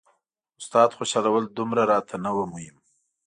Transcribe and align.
استاد 0.61 0.89
خوشحالول 0.97 1.43
دومره 1.57 1.83
راته 1.91 2.15
نه 2.25 2.31
وو 2.35 2.45
مهم. 2.53 2.77